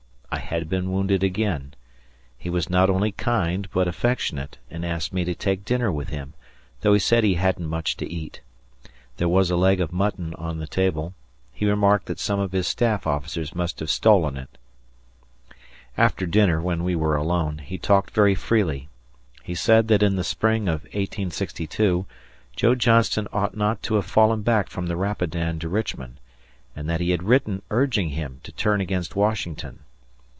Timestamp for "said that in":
19.55-20.15